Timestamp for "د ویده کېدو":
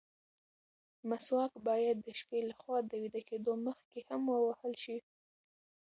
2.83-3.51